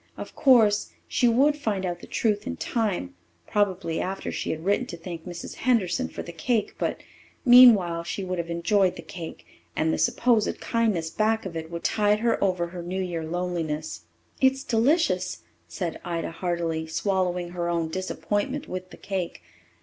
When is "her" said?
12.21-12.43, 12.69-12.81, 17.49-17.69